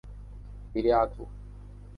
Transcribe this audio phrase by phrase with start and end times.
[0.73, 1.27] 比里阿图。